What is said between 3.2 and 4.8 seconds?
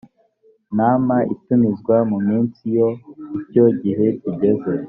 icyo gihe kigeze